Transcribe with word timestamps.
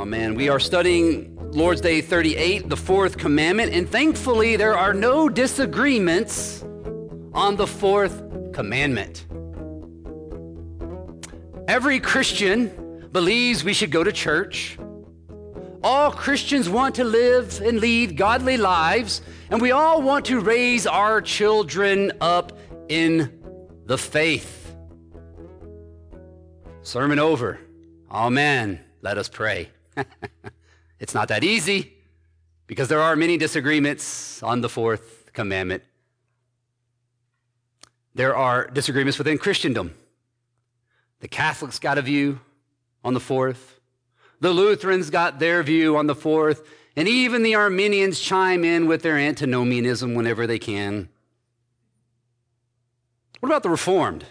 Oh 0.00 0.06
man, 0.06 0.34
we 0.34 0.48
are 0.48 0.58
studying 0.58 1.36
Lord's 1.52 1.82
Day 1.82 2.00
38, 2.00 2.70
the 2.70 2.76
fourth 2.76 3.18
commandment, 3.18 3.74
and 3.74 3.86
thankfully 3.86 4.56
there 4.56 4.74
are 4.74 4.94
no 4.94 5.28
disagreements 5.28 6.62
on 7.34 7.56
the 7.56 7.66
fourth 7.66 8.22
commandment. 8.54 9.26
Every 11.68 12.00
Christian 12.00 13.10
believes 13.12 13.62
we 13.62 13.74
should 13.74 13.90
go 13.90 14.02
to 14.02 14.10
church. 14.10 14.78
All 15.82 16.10
Christians 16.10 16.70
want 16.70 16.94
to 16.94 17.04
live 17.04 17.60
and 17.60 17.78
lead 17.78 18.16
godly 18.16 18.56
lives, 18.56 19.20
and 19.50 19.60
we 19.60 19.70
all 19.70 20.00
want 20.00 20.24
to 20.26 20.40
raise 20.40 20.86
our 20.86 21.20
children 21.20 22.10
up 22.22 22.58
in 22.88 23.38
the 23.84 23.98
faith. 23.98 24.74
Sermon 26.80 27.18
over. 27.18 27.60
Amen. 28.10 28.80
Let 29.02 29.18
us 29.18 29.28
pray. 29.28 29.68
it's 31.00 31.14
not 31.14 31.28
that 31.28 31.44
easy 31.44 31.92
because 32.66 32.88
there 32.88 33.00
are 33.00 33.16
many 33.16 33.36
disagreements 33.36 34.42
on 34.42 34.60
the 34.60 34.68
fourth 34.68 35.32
commandment. 35.32 35.82
There 38.14 38.36
are 38.36 38.66
disagreements 38.66 39.18
within 39.18 39.38
Christendom. 39.38 39.94
The 41.20 41.28
Catholics 41.28 41.78
got 41.78 41.98
a 41.98 42.02
view 42.02 42.40
on 43.04 43.14
the 43.14 43.20
fourth, 43.20 43.80
the 44.40 44.50
Lutherans 44.50 45.10
got 45.10 45.38
their 45.38 45.62
view 45.62 45.96
on 45.96 46.06
the 46.06 46.14
fourth, 46.14 46.66
and 46.96 47.06
even 47.06 47.42
the 47.42 47.54
Arminians 47.54 48.18
chime 48.18 48.64
in 48.64 48.86
with 48.86 49.02
their 49.02 49.16
antinomianism 49.18 50.14
whenever 50.14 50.46
they 50.46 50.58
can. 50.58 51.08
What 53.40 53.48
about 53.48 53.62
the 53.62 53.70
Reformed? 53.70 54.24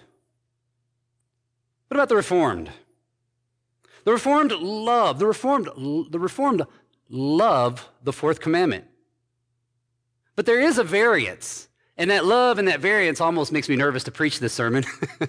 What 1.87 1.97
about 1.97 2.09
the 2.09 2.15
Reformed? 2.15 2.69
The 4.03 4.11
Reformed 4.11 4.51
love, 4.51 5.19
the 5.19 5.25
Reformed, 5.25 5.67
the 6.11 6.19
Reformed 6.19 6.63
love 7.09 7.89
the 8.03 8.13
fourth 8.13 8.39
commandment. 8.39 8.85
But 10.35 10.45
there 10.45 10.59
is 10.59 10.77
a 10.77 10.83
variance, 10.83 11.67
and 11.97 12.09
that 12.11 12.25
love 12.25 12.59
and 12.59 12.67
that 12.67 12.79
variance 12.79 13.19
almost 13.19 13.51
makes 13.51 13.67
me 13.67 13.75
nervous 13.75 14.03
to 14.05 14.11
preach 14.11 14.39
this 14.39 14.53
sermon. 14.53 14.85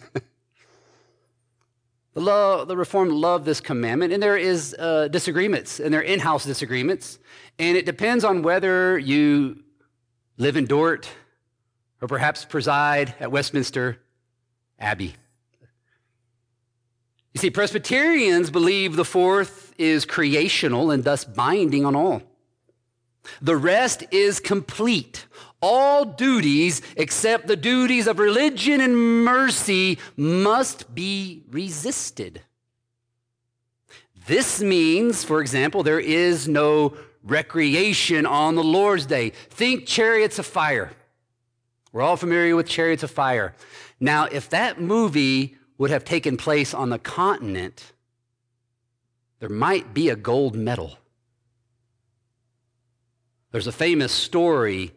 the, 2.14 2.20
love, 2.20 2.68
the 2.68 2.76
Reformed 2.76 3.12
love 3.12 3.44
this 3.44 3.60
commandment, 3.60 4.12
and 4.12 4.22
there 4.22 4.36
is 4.36 4.76
uh, 4.78 5.08
disagreements, 5.08 5.80
and 5.80 5.92
there 5.92 6.00
are 6.00 6.04
in-house 6.04 6.44
disagreements, 6.44 7.18
and 7.58 7.76
it 7.76 7.86
depends 7.86 8.24
on 8.24 8.42
whether 8.42 8.98
you 8.98 9.64
live 10.38 10.56
in 10.56 10.66
Dort 10.66 11.08
or 12.00 12.08
perhaps 12.08 12.44
preside 12.44 13.14
at 13.20 13.32
Westminster 13.32 13.98
Abbey. 14.78 15.14
You 17.32 17.40
see, 17.40 17.50
Presbyterians 17.50 18.50
believe 18.50 18.96
the 18.96 19.04
fourth 19.04 19.72
is 19.78 20.04
creational 20.04 20.90
and 20.90 21.04
thus 21.04 21.24
binding 21.24 21.84
on 21.84 21.94
all. 21.94 22.22
The 23.40 23.56
rest 23.56 24.04
is 24.10 24.40
complete. 24.40 25.26
All 25.62 26.04
duties 26.04 26.82
except 26.96 27.46
the 27.46 27.56
duties 27.56 28.06
of 28.06 28.18
religion 28.18 28.80
and 28.80 29.24
mercy 29.24 29.98
must 30.16 30.94
be 30.94 31.44
resisted. 31.50 32.40
This 34.26 34.60
means, 34.60 35.22
for 35.24 35.40
example, 35.40 35.82
there 35.82 36.00
is 36.00 36.48
no 36.48 36.94
recreation 37.22 38.26
on 38.26 38.54
the 38.54 38.64
Lord's 38.64 39.06
Day. 39.06 39.30
Think 39.50 39.86
chariots 39.86 40.38
of 40.38 40.46
fire. 40.46 40.92
We're 41.92 42.02
all 42.02 42.16
familiar 42.16 42.56
with 42.56 42.68
chariots 42.68 43.02
of 43.02 43.10
fire. 43.10 43.54
Now, 43.98 44.24
if 44.24 44.48
that 44.50 44.80
movie 44.80 45.56
would 45.80 45.90
have 45.90 46.04
taken 46.04 46.36
place 46.36 46.74
on 46.74 46.90
the 46.90 46.98
continent, 46.98 47.94
there 49.38 49.48
might 49.48 49.94
be 49.94 50.10
a 50.10 50.14
gold 50.14 50.54
medal. 50.54 50.98
There's 53.50 53.66
a 53.66 53.72
famous 53.72 54.12
story 54.12 54.92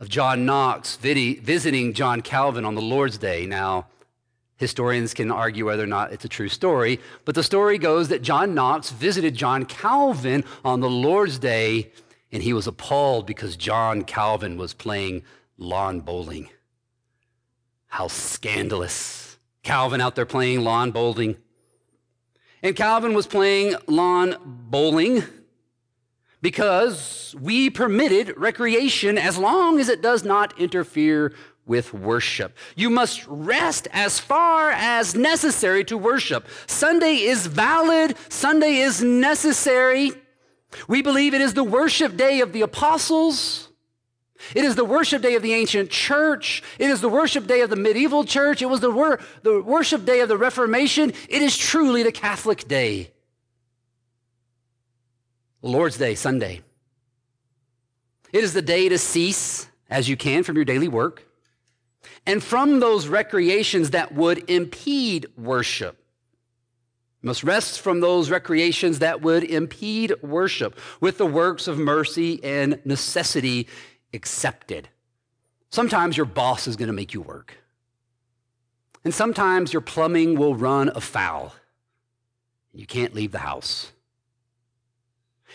of 0.00 0.08
John 0.08 0.44
Knox 0.44 0.96
visiting 0.96 1.92
John 1.92 2.22
Calvin 2.22 2.64
on 2.64 2.74
the 2.74 2.82
Lord's 2.82 3.18
Day. 3.18 3.46
Now, 3.46 3.86
historians 4.56 5.14
can 5.14 5.30
argue 5.30 5.66
whether 5.66 5.84
or 5.84 5.86
not 5.86 6.12
it's 6.12 6.24
a 6.24 6.28
true 6.28 6.48
story, 6.48 6.98
but 7.24 7.36
the 7.36 7.44
story 7.44 7.78
goes 7.78 8.08
that 8.08 8.22
John 8.22 8.52
Knox 8.52 8.90
visited 8.90 9.36
John 9.36 9.64
Calvin 9.64 10.42
on 10.64 10.80
the 10.80 10.90
Lord's 10.90 11.38
Day, 11.38 11.92
and 12.32 12.42
he 12.42 12.52
was 12.52 12.66
appalled 12.66 13.28
because 13.28 13.54
John 13.54 14.02
Calvin 14.02 14.56
was 14.56 14.74
playing 14.74 15.22
lawn 15.56 16.00
bowling. 16.00 16.50
How 17.90 18.06
scandalous. 18.06 19.29
Calvin 19.62 20.00
out 20.00 20.16
there 20.16 20.26
playing 20.26 20.62
lawn 20.62 20.90
bowling. 20.90 21.36
And 22.62 22.76
Calvin 22.76 23.14
was 23.14 23.26
playing 23.26 23.74
lawn 23.86 24.36
bowling 24.44 25.22
because 26.42 27.34
we 27.40 27.70
permitted 27.70 28.34
recreation 28.36 29.18
as 29.18 29.38
long 29.38 29.78
as 29.78 29.88
it 29.88 30.02
does 30.02 30.24
not 30.24 30.58
interfere 30.58 31.34
with 31.66 31.94
worship. 31.94 32.56
You 32.74 32.90
must 32.90 33.24
rest 33.28 33.86
as 33.92 34.18
far 34.18 34.70
as 34.70 35.14
necessary 35.14 35.84
to 35.84 35.96
worship. 35.96 36.48
Sunday 36.66 37.16
is 37.20 37.46
valid, 37.46 38.16
Sunday 38.28 38.78
is 38.78 39.02
necessary. 39.02 40.12
We 40.88 41.02
believe 41.02 41.34
it 41.34 41.40
is 41.40 41.54
the 41.54 41.64
worship 41.64 42.16
day 42.16 42.40
of 42.40 42.52
the 42.52 42.62
apostles. 42.62 43.69
It 44.54 44.64
is 44.64 44.74
the 44.74 44.84
worship 44.84 45.22
day 45.22 45.34
of 45.34 45.42
the 45.42 45.54
ancient 45.54 45.90
church. 45.90 46.62
It 46.78 46.90
is 46.90 47.00
the 47.00 47.08
worship 47.08 47.46
day 47.46 47.60
of 47.60 47.70
the 47.70 47.76
medieval 47.76 48.24
church. 48.24 48.62
It 48.62 48.66
was 48.66 48.80
the, 48.80 48.90
wor- 48.90 49.20
the 49.42 49.62
worship 49.62 50.04
day 50.04 50.20
of 50.20 50.28
the 50.28 50.38
Reformation. 50.38 51.12
It 51.28 51.42
is 51.42 51.56
truly 51.56 52.02
the 52.02 52.12
Catholic 52.12 52.66
day. 52.66 53.10
Lord's 55.62 55.98
Day, 55.98 56.14
Sunday. 56.14 56.62
It 58.32 58.44
is 58.44 58.54
the 58.54 58.62
day 58.62 58.88
to 58.88 58.98
cease 58.98 59.68
as 59.90 60.08
you 60.08 60.16
can 60.16 60.42
from 60.42 60.56
your 60.56 60.64
daily 60.64 60.88
work 60.88 61.24
and 62.26 62.42
from 62.42 62.80
those 62.80 63.08
recreations 63.08 63.90
that 63.90 64.14
would 64.14 64.48
impede 64.48 65.26
worship. 65.36 65.96
You 67.22 67.26
must 67.26 67.44
rest 67.44 67.80
from 67.80 68.00
those 68.00 68.30
recreations 68.30 69.00
that 69.00 69.20
would 69.20 69.44
impede 69.44 70.14
worship 70.22 70.78
with 71.00 71.18
the 71.18 71.26
works 71.26 71.68
of 71.68 71.76
mercy 71.76 72.42
and 72.42 72.80
necessity 72.86 73.68
accepted. 74.12 74.88
Sometimes 75.70 76.16
your 76.16 76.26
boss 76.26 76.66
is 76.66 76.76
going 76.76 76.88
to 76.88 76.92
make 76.92 77.14
you 77.14 77.20
work. 77.20 77.56
And 79.04 79.14
sometimes 79.14 79.72
your 79.72 79.80
plumbing 79.80 80.38
will 80.38 80.54
run 80.54 80.90
afoul. 80.94 81.54
You 82.72 82.86
can't 82.86 83.14
leave 83.14 83.32
the 83.32 83.38
house. 83.38 83.92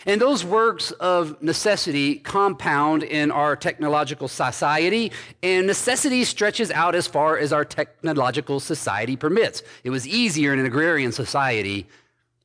And 0.04 0.20
those 0.20 0.44
works 0.44 0.90
of 0.90 1.42
necessity 1.42 2.16
compound 2.16 3.02
in 3.02 3.30
our 3.30 3.56
technological 3.56 4.28
society, 4.28 5.10
and 5.42 5.66
necessity 5.66 6.24
stretches 6.24 6.70
out 6.70 6.94
as 6.94 7.06
far 7.06 7.38
as 7.38 7.52
our 7.52 7.64
technological 7.64 8.60
society 8.60 9.16
permits. 9.16 9.62
It 9.84 9.90
was 9.90 10.06
easier 10.06 10.52
in 10.52 10.58
an 10.58 10.66
agrarian 10.66 11.12
society 11.12 11.86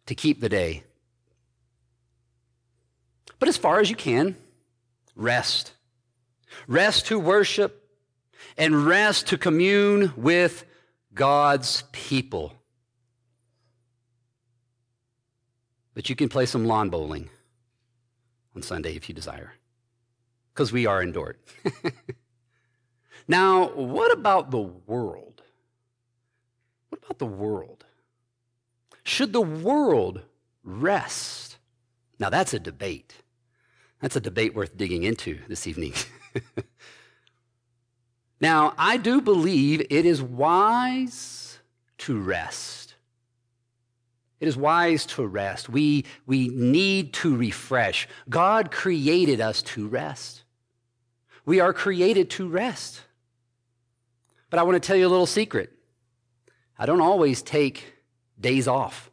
to 0.06 0.16
keep 0.16 0.40
the 0.40 0.50
day. 0.50 0.84
But 3.38 3.50
as 3.50 3.58
far 3.58 3.80
as 3.80 3.90
you 3.90 3.96
can, 3.96 4.38
rest 5.16 5.74
rest 6.68 7.08
to 7.08 7.20
worship, 7.20 7.82
and 8.58 8.86
rest 8.86 9.28
to 9.28 9.38
commune 9.38 10.14
with 10.16 10.66
God's 11.14 11.84
people. 11.92 12.54
But 15.94 16.10
you 16.10 16.16
can 16.16 16.30
play 16.30 16.46
some 16.46 16.66
lawn 16.66 16.90
bowling 16.90 17.30
on 18.56 18.62
Sunday 18.62 18.96
if 18.96 19.10
you 19.10 19.16
desire, 19.16 19.54
because 20.54 20.72
we 20.72 20.86
are 20.86 21.02
in 21.02 21.12
Dort. 21.12 21.40
now, 23.28 23.70
what 23.74 24.12
about 24.12 24.52
the 24.52 24.62
world? 24.62 25.42
What 26.90 27.02
about 27.04 27.20
the 27.20 27.26
world? 27.26 27.86
Should 29.04 29.34
the 29.34 29.42
world 29.42 30.22
rest? 30.64 31.58
Now, 32.20 32.30
that's 32.30 32.54
a 32.54 32.60
debate. 32.60 33.16
That's 34.02 34.16
a 34.16 34.22
debate 34.22 34.56
worth 34.56 34.78
digging 34.78 35.04
into 35.04 35.40
this 35.48 35.68
evening. 35.68 35.94
now, 38.42 38.74
I 38.78 38.98
do 38.98 39.22
believe 39.22 39.86
it 39.90 40.06
is 40.06 40.22
wise 40.22 41.60
to 42.00 42.20
rest. 42.20 42.96
It 44.40 44.48
is 44.48 44.58
wise 44.58 45.06
to 45.08 45.26
rest. 45.26 45.70
We, 45.70 46.06
we 46.26 46.48
need 46.50 47.14
to 47.14 47.36
refresh. 47.36 48.08
God 48.28 48.72
created 48.72 49.40
us 49.40 49.62
to 49.64 49.88
rest. 49.88 50.44
We 51.46 51.60
are 51.60 51.74
created 51.74 52.30
to 52.32 52.48
rest. 52.48 53.02
But 54.50 54.60
I 54.60 54.64
want 54.64 54.82
to 54.82 54.86
tell 54.86 54.96
you 54.96 55.08
a 55.08 55.10
little 55.10 55.28
secret. 55.28 55.72
I 56.78 56.88
don't 56.88 57.02
always 57.02 57.44
take 57.44 57.94
days 58.40 58.68
off. 58.68 59.12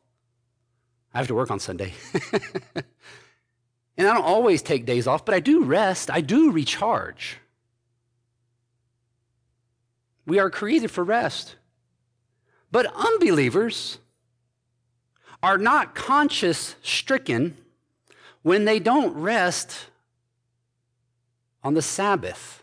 I 1.13 1.19
have 1.19 1.27
to 1.29 1.35
work 1.35 1.51
on 1.51 1.61
Sunday. 1.61 1.93
And 3.99 4.07
I 4.07 4.15
don't 4.15 4.25
always 4.25 4.63
take 4.63 4.87
days 4.87 5.09
off, 5.09 5.25
but 5.25 5.35
I 5.35 5.41
do 5.41 5.65
rest, 5.65 6.09
I 6.09 6.21
do 6.21 6.53
recharge. 6.53 7.39
We 10.25 10.39
are 10.39 10.49
created 10.49 10.91
for 10.91 11.03
rest. 11.03 11.57
But 12.71 12.87
unbelievers 12.95 13.99
are 15.43 15.59
not 15.59 15.95
conscience 15.95 16.77
stricken 16.83 17.57
when 18.43 18.67
they 18.67 18.79
don't 18.79 19.15
rest 19.15 19.87
on 21.65 21.75
the 21.75 21.83
Sabbath. 21.83 22.63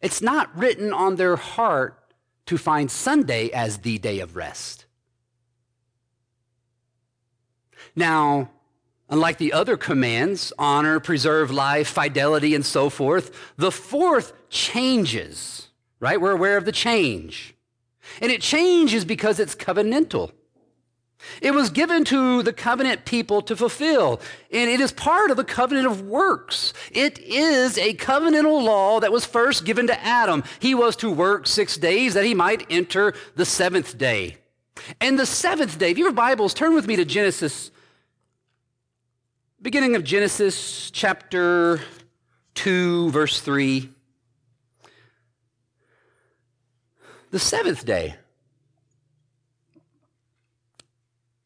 It's 0.00 0.22
not 0.22 0.56
written 0.56 0.92
on 0.92 1.16
their 1.16 1.36
heart 1.36 2.14
to 2.46 2.56
find 2.56 2.90
Sunday 2.90 3.50
as 3.50 3.78
the 3.78 3.98
day 3.98 4.20
of 4.20 4.36
rest. 4.36 4.86
Now, 7.98 8.50
unlike 9.10 9.38
the 9.38 9.52
other 9.52 9.76
commands 9.76 10.52
honor, 10.56 11.00
preserve 11.00 11.50
life, 11.50 11.88
fidelity, 11.88 12.54
and 12.54 12.64
so 12.64 12.88
forth 12.88 13.36
the 13.56 13.72
fourth 13.72 14.32
changes, 14.48 15.68
right? 15.98 16.20
We're 16.20 16.32
aware 16.32 16.56
of 16.56 16.64
the 16.64 16.72
change. 16.72 17.56
And 18.22 18.30
it 18.30 18.40
changes 18.40 19.04
because 19.04 19.40
it's 19.40 19.56
covenantal. 19.56 20.30
It 21.42 21.52
was 21.52 21.70
given 21.70 22.04
to 22.04 22.44
the 22.44 22.52
covenant 22.52 23.04
people 23.04 23.42
to 23.42 23.56
fulfill, 23.56 24.20
and 24.52 24.70
it 24.70 24.80
is 24.80 24.92
part 24.92 25.32
of 25.32 25.36
the 25.36 25.42
covenant 25.42 25.88
of 25.88 26.02
works. 26.02 26.72
It 26.92 27.18
is 27.18 27.76
a 27.76 27.94
covenantal 27.94 28.62
law 28.62 29.00
that 29.00 29.10
was 29.10 29.24
first 29.24 29.64
given 29.64 29.88
to 29.88 30.00
Adam. 30.00 30.44
He 30.60 30.76
was 30.76 30.94
to 30.96 31.10
work 31.10 31.48
six 31.48 31.76
days 31.76 32.14
that 32.14 32.24
he 32.24 32.34
might 32.34 32.70
enter 32.70 33.14
the 33.34 33.44
seventh 33.44 33.98
day. 33.98 34.36
And 35.00 35.18
the 35.18 35.26
seventh 35.26 35.76
day, 35.76 35.90
if 35.90 35.98
you 35.98 36.04
have 36.04 36.14
Bibles, 36.14 36.54
turn 36.54 36.72
with 36.72 36.86
me 36.86 36.94
to 36.94 37.04
Genesis, 37.04 37.72
beginning 39.60 39.96
of 39.96 40.04
Genesis 40.04 40.90
chapter 40.92 41.80
2, 42.54 43.10
verse 43.10 43.40
3. 43.40 43.90
The 47.30 47.38
seventh 47.38 47.84
day. 47.84 48.14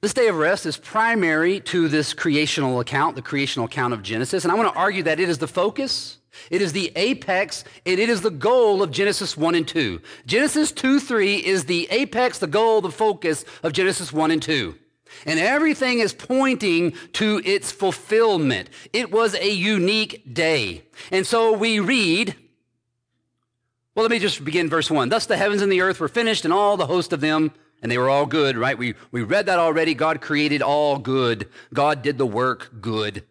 This 0.02 0.12
day 0.12 0.28
of 0.28 0.36
rest 0.36 0.66
is 0.66 0.76
primary 0.76 1.60
to 1.60 1.88
this 1.88 2.12
creational 2.12 2.80
account, 2.80 3.16
the 3.16 3.22
creational 3.22 3.66
account 3.66 3.94
of 3.94 4.02
Genesis. 4.02 4.44
And 4.44 4.52
I 4.52 4.56
want 4.56 4.72
to 4.72 4.78
argue 4.78 5.04
that 5.04 5.18
it 5.18 5.28
is 5.28 5.38
the 5.38 5.48
focus, 5.48 6.18
it 6.50 6.60
is 6.60 6.72
the 6.72 6.92
apex, 6.96 7.64
and 7.86 7.98
it 7.98 8.08
is 8.08 8.20
the 8.20 8.30
goal 8.30 8.82
of 8.82 8.90
Genesis 8.90 9.36
1 9.36 9.54
and 9.54 9.66
2. 9.66 10.00
Genesis 10.26 10.70
2 10.72 11.00
3 11.00 11.36
is 11.36 11.64
the 11.64 11.88
apex, 11.90 12.38
the 12.40 12.46
goal, 12.46 12.80
the 12.80 12.90
focus 12.90 13.44
of 13.62 13.72
Genesis 13.72 14.12
1 14.12 14.30
and 14.32 14.42
2. 14.42 14.74
And 15.26 15.38
everything 15.38 16.00
is 16.00 16.12
pointing 16.12 16.94
to 17.14 17.40
its 17.44 17.70
fulfillment. 17.70 18.70
It 18.92 19.10
was 19.10 19.34
a 19.34 19.50
unique 19.50 20.34
day. 20.34 20.82
And 21.10 21.26
so 21.26 21.52
we 21.52 21.80
read, 21.80 22.34
well, 23.94 24.04
let 24.04 24.10
me 24.10 24.18
just 24.18 24.44
begin 24.44 24.68
verse 24.68 24.90
1. 24.90 25.08
Thus 25.08 25.26
the 25.26 25.36
heavens 25.36 25.62
and 25.62 25.70
the 25.70 25.82
earth 25.82 26.00
were 26.00 26.08
finished, 26.08 26.44
and 26.44 26.52
all 26.52 26.76
the 26.76 26.86
host 26.86 27.12
of 27.12 27.20
them 27.20 27.52
and 27.82 27.90
they 27.90 27.98
were 27.98 28.08
all 28.08 28.26
good, 28.26 28.56
right? 28.56 28.78
We, 28.78 28.94
we 29.10 29.22
read 29.22 29.46
that 29.46 29.58
already. 29.58 29.94
God 29.94 30.20
created 30.20 30.62
all 30.62 30.98
good. 30.98 31.48
God 31.74 32.00
did 32.00 32.16
the 32.16 32.26
work 32.26 32.70
good. 32.80 33.24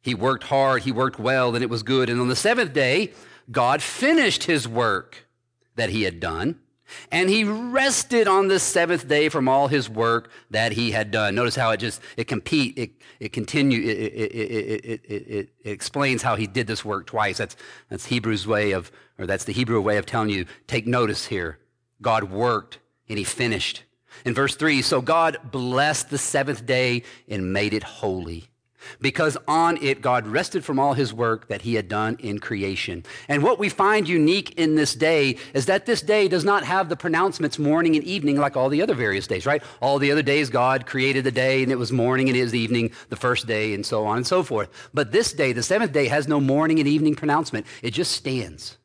He 0.00 0.14
worked 0.14 0.44
hard. 0.44 0.82
He 0.82 0.92
worked 0.92 1.18
well, 1.18 1.54
and 1.54 1.64
it 1.64 1.70
was 1.70 1.82
good. 1.82 2.08
And 2.08 2.20
on 2.20 2.28
the 2.28 2.36
seventh 2.36 2.72
day, 2.72 3.12
God 3.50 3.82
finished 3.82 4.44
his 4.44 4.68
work 4.68 5.26
that 5.74 5.90
he 5.90 6.04
had 6.04 6.20
done. 6.20 6.60
And 7.10 7.28
he 7.28 7.44
rested 7.44 8.28
on 8.28 8.48
the 8.48 8.58
seventh 8.58 9.08
day 9.08 9.28
from 9.28 9.48
all 9.48 9.68
his 9.68 9.88
work 9.88 10.30
that 10.50 10.72
he 10.72 10.92
had 10.92 11.10
done. 11.10 11.34
Notice 11.34 11.56
how 11.56 11.70
it 11.70 11.78
just, 11.78 12.00
it 12.16 12.28
compete, 12.28 12.78
it, 12.78 12.90
it 13.20 13.32
continue, 13.32 13.80
it, 13.80 13.86
it, 13.86 15.00
it, 15.04 15.10
it, 15.10 15.48
explains 15.64 16.22
how 16.22 16.36
he 16.36 16.46
did 16.46 16.66
this 16.66 16.84
work 16.84 17.06
twice. 17.06 17.38
That's, 17.38 17.56
that's 17.88 18.06
Hebrew's 18.06 18.46
way 18.46 18.72
of, 18.72 18.92
or 19.18 19.26
that's 19.26 19.44
the 19.44 19.52
Hebrew 19.52 19.80
way 19.80 19.96
of 19.96 20.06
telling 20.06 20.30
you, 20.30 20.46
take 20.66 20.86
notice 20.86 21.26
here. 21.26 21.58
God 22.00 22.24
worked 22.24 22.78
and 23.08 23.18
he 23.18 23.24
finished. 23.24 23.84
In 24.24 24.34
verse 24.34 24.56
3, 24.56 24.82
so 24.82 25.00
God 25.00 25.38
blessed 25.50 26.10
the 26.10 26.18
seventh 26.18 26.66
day 26.66 27.02
and 27.28 27.52
made 27.52 27.74
it 27.74 27.82
holy 27.82 28.51
because 29.00 29.36
on 29.46 29.76
it 29.82 30.00
God 30.00 30.26
rested 30.26 30.64
from 30.64 30.78
all 30.78 30.94
his 30.94 31.12
work 31.12 31.48
that 31.48 31.62
he 31.62 31.74
had 31.74 31.88
done 31.88 32.16
in 32.20 32.38
creation. 32.38 33.04
And 33.28 33.42
what 33.42 33.58
we 33.58 33.68
find 33.68 34.08
unique 34.08 34.58
in 34.58 34.74
this 34.74 34.94
day 34.94 35.36
is 35.54 35.66
that 35.66 35.86
this 35.86 36.02
day 36.02 36.28
does 36.28 36.44
not 36.44 36.64
have 36.64 36.88
the 36.88 36.96
pronouncements 36.96 37.58
morning 37.58 37.96
and 37.96 38.04
evening 38.04 38.36
like 38.38 38.56
all 38.56 38.68
the 38.68 38.82
other 38.82 38.94
various 38.94 39.26
days, 39.26 39.46
right? 39.46 39.62
All 39.80 39.98
the 39.98 40.12
other 40.12 40.22
days 40.22 40.50
God 40.50 40.86
created 40.86 41.24
the 41.24 41.32
day 41.32 41.62
and 41.62 41.72
it 41.72 41.78
was 41.78 41.92
morning 41.92 42.28
and 42.28 42.36
it 42.36 42.42
was 42.42 42.54
evening 42.54 42.92
the 43.08 43.16
first 43.16 43.46
day 43.46 43.74
and 43.74 43.84
so 43.84 44.04
on 44.06 44.16
and 44.16 44.26
so 44.26 44.42
forth. 44.42 44.68
But 44.92 45.12
this 45.12 45.32
day, 45.32 45.52
the 45.52 45.62
seventh 45.62 45.92
day, 45.92 46.08
has 46.08 46.28
no 46.28 46.40
morning 46.40 46.78
and 46.78 46.88
evening 46.88 47.14
pronouncement. 47.14 47.66
It 47.82 47.92
just 47.92 48.12
stands. 48.12 48.78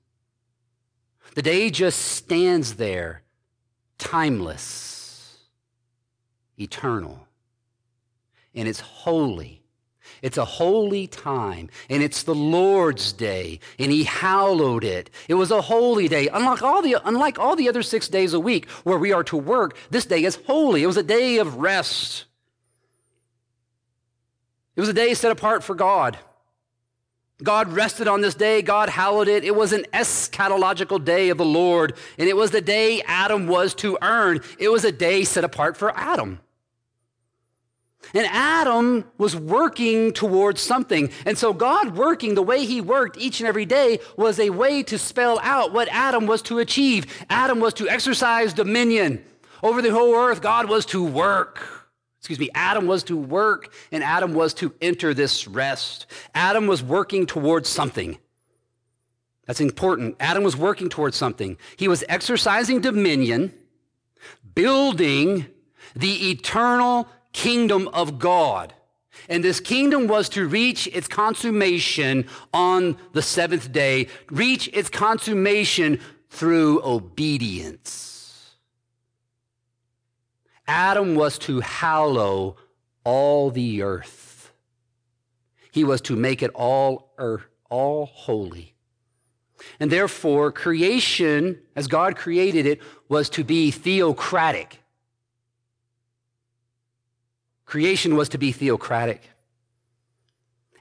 The 1.36 1.42
day 1.42 1.70
just 1.70 2.00
stands 2.00 2.78
there 2.78 3.22
timeless, 3.98 5.38
eternal, 6.60 7.28
and 8.56 8.68
it's 8.68 8.80
holy. 8.80 9.57
It's 10.28 10.38
a 10.38 10.44
holy 10.44 11.08
time, 11.08 11.70
and 11.90 12.04
it's 12.04 12.24
the 12.24 12.36
Lord's 12.36 13.14
day, 13.14 13.62
and 13.80 13.90
He 13.90 14.04
hallowed 14.04 14.84
it. 14.84 15.10
It 15.30 15.36
was 15.36 15.52
a 15.52 15.62
holy 15.62 16.10
day. 16.10 16.28
Unlike 16.28 16.62
all, 16.62 16.82
the, 16.82 16.98
unlike 17.06 17.40
all 17.40 17.56
the 17.56 17.70
other 17.70 17.82
six 17.82 18.10
days 18.10 18.34
a 18.34 18.40
week 18.40 18.70
where 18.84 18.98
we 18.98 19.14
are 19.14 19.24
to 19.24 19.38
work, 19.38 19.78
this 19.90 20.06
day 20.06 20.26
is 20.26 20.36
holy. 20.46 20.84
It 20.84 20.88
was 20.88 20.98
a 20.98 21.02
day 21.02 21.38
of 21.38 21.56
rest. 21.56 22.26
It 24.76 24.82
was 24.82 24.90
a 24.90 24.94
day 24.94 25.14
set 25.14 25.32
apart 25.32 25.64
for 25.64 25.76
God. 25.76 26.18
God 27.42 27.72
rested 27.72 28.10
on 28.10 28.20
this 28.20 28.36
day. 28.36 28.62
God 28.62 28.90
hallowed 28.90 29.30
it. 29.30 29.46
It 29.46 29.56
was 29.56 29.72
an 29.72 29.86
eschatological 29.94 31.06
day 31.06 31.30
of 31.30 31.38
the 31.38 31.46
Lord, 31.46 31.96
and 32.18 32.28
it 32.28 32.36
was 32.36 32.52
the 32.52 32.60
day 32.60 33.02
Adam 33.06 33.48
was 33.48 33.74
to 33.76 33.98
earn. 34.02 34.42
It 34.60 34.68
was 34.68 34.84
a 34.84 34.92
day 34.92 35.24
set 35.24 35.46
apart 35.46 35.78
for 35.78 35.98
Adam. 35.98 36.42
And 38.14 38.28
Adam 38.28 39.06
was 39.18 39.36
working 39.36 40.14
towards 40.14 40.62
something. 40.62 41.10
And 41.26 41.38
so, 41.38 41.54
God 41.54 41.96
working 41.96 42.36
the 42.36 42.44
way 42.44 42.66
he 42.66 42.82
worked 42.82 43.18
each 43.18 43.40
and 43.40 43.48
every 43.48 43.66
day 43.66 44.00
was 44.16 44.40
a 44.40 44.50
way 44.50 44.84
to 44.84 44.98
spell 44.98 45.40
out 45.44 45.74
what 45.74 45.88
Adam 45.90 46.28
was 46.28 46.42
to 46.44 46.60
achieve. 46.60 47.06
Adam 47.30 47.60
was 47.60 47.74
to 47.76 47.90
exercise 47.90 48.54
dominion 48.54 49.24
over 49.64 49.82
the 49.82 49.92
whole 49.92 50.14
earth, 50.14 50.42
God 50.42 50.70
was 50.70 50.86
to 50.88 51.04
work 51.04 51.78
excuse 52.28 52.40
me, 52.40 52.50
Adam 52.56 52.88
was 52.88 53.04
to 53.04 53.16
work 53.16 53.72
and 53.90 54.04
Adam 54.04 54.34
was 54.34 54.54
to 54.56 54.74
enter 54.82 55.14
this 55.14 55.48
rest. 55.48 56.08
Adam 56.36 56.68
was 56.68 56.84
working 56.84 57.26
towards 57.26 57.70
something. 57.70 58.18
That's 59.46 59.62
important. 59.62 60.18
Adam 60.20 60.44
was 60.44 60.58
working 60.58 60.90
towards 60.90 61.16
something. 61.16 61.58
He 61.78 61.88
was 61.88 62.04
exercising 62.10 62.82
dominion, 62.82 63.54
building 64.54 65.46
the 65.96 66.32
eternal 66.32 67.08
kingdom 67.38 67.88
of 67.90 68.18
God. 68.18 68.74
And 69.30 69.44
this 69.44 69.60
kingdom 69.60 70.08
was 70.08 70.28
to 70.30 70.48
reach 70.48 70.88
its 70.88 71.08
consummation 71.08 72.26
on 72.52 72.98
the 73.14 73.22
seventh 73.22 73.72
day, 73.72 74.08
reach 74.32 74.70
its 74.74 74.90
consummation 74.90 76.00
through 76.32 76.84
obedience. 76.84 78.56
Adam 80.68 81.14
was 81.14 81.38
to 81.38 81.60
hallow 81.60 82.58
all 83.04 83.52
the 83.52 83.84
earth. 83.84 84.52
He 85.72 85.84
was 85.84 86.02
to 86.02 86.16
make 86.16 86.42
it 86.42 86.50
all 86.56 87.14
earth, 87.20 87.46
all 87.70 88.08
holy. 88.08 88.74
And 89.80 89.92
therefore, 89.92 90.52
creation, 90.52 91.60
as 91.76 91.88
God 91.88 92.16
created 92.16 92.66
it, 92.66 92.82
was 93.10 93.30
to 93.32 93.44
be 93.44 93.70
theocratic. 93.70 94.80
Creation 97.68 98.16
was 98.16 98.30
to 98.30 98.38
be 98.38 98.52
theocratic. 98.52 99.30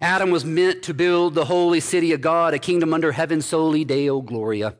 Adam 0.01 0.31
was 0.31 0.45
meant 0.45 0.85
to 0.85 0.95
build 0.95 1.35
the 1.35 1.47
holy 1.47 1.81
city 1.81 2.13
of 2.13 2.21
God, 2.21 2.55
a 2.55 2.61
kingdom 2.61 2.95
under 2.95 3.13
heaven, 3.13 3.43
soli 3.43 3.85
deo 3.85 4.21
gloria. 4.21 4.77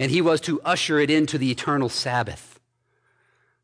And 0.00 0.10
he 0.10 0.20
was 0.20 0.40
to 0.42 0.60
usher 0.62 0.98
it 0.98 1.08
into 1.08 1.38
the 1.38 1.50
eternal 1.50 1.88
Sabbath. 1.88 2.60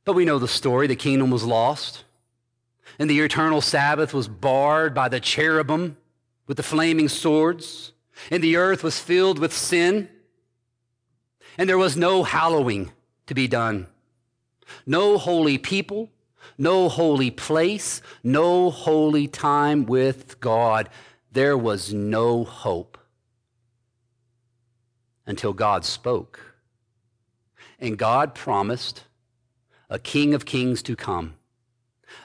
But 0.04 0.14
we 0.14 0.24
know 0.24 0.38
the 0.38 0.46
story. 0.46 0.86
The 0.86 0.94
kingdom 0.94 1.30
was 1.32 1.42
lost, 1.42 2.04
and 2.98 3.10
the 3.10 3.18
eternal 3.18 3.60
Sabbath 3.60 4.14
was 4.14 4.28
barred 4.28 4.94
by 4.94 5.08
the 5.08 5.18
cherubim 5.18 5.96
with 6.46 6.58
the 6.58 6.62
flaming 6.62 7.08
swords, 7.08 7.92
and 8.30 8.40
the 8.40 8.56
earth 8.56 8.84
was 8.84 9.00
filled 9.00 9.40
with 9.40 9.52
sin, 9.52 10.08
and 11.58 11.68
there 11.68 11.78
was 11.78 11.96
no 11.96 12.22
hallowing 12.22 12.92
to 13.26 13.34
be 13.34 13.48
done. 13.48 13.88
No 14.86 15.18
holy 15.18 15.58
people, 15.58 16.10
no 16.58 16.88
holy 16.88 17.30
place, 17.30 18.00
no 18.22 18.70
holy 18.70 19.28
time 19.28 19.86
with 19.86 20.40
God. 20.40 20.88
There 21.32 21.56
was 21.58 21.92
no 21.92 22.44
hope 22.44 22.98
until 25.26 25.52
God 25.52 25.84
spoke. 25.84 26.40
And 27.78 27.98
God 27.98 28.34
promised 28.34 29.04
a 29.90 29.98
king 29.98 30.34
of 30.34 30.44
kings 30.44 30.82
to 30.82 30.96
come. 30.96 31.34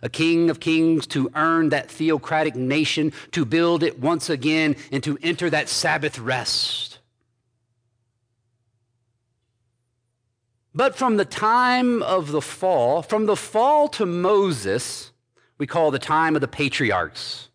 A 0.01 0.09
king 0.09 0.50
of 0.50 0.59
kings 0.59 1.05
to 1.07 1.29
earn 1.35 1.69
that 1.69 1.91
theocratic 1.91 2.55
nation, 2.55 3.11
to 3.31 3.45
build 3.45 3.83
it 3.83 4.00
once 4.00 4.29
again, 4.29 4.75
and 4.91 5.03
to 5.03 5.17
enter 5.21 5.50
that 5.50 5.69
Sabbath 5.69 6.17
rest. 6.17 6.90
But 10.74 10.96
from 10.96 11.18
the 11.18 11.25
time 11.25 12.01
of 12.01 12.32
the 12.32 12.42
fall, 12.42 13.01
from 13.01 13.25
the 13.25 13.36
fall 13.36 13.88
to 13.90 14.06
Moses, 14.06 15.12
we 15.58 15.68
call 15.68 15.92
the 15.92 16.00
time 16.00 16.36
of 16.36 16.42
the 16.42 16.48
patriarchs 16.48 17.50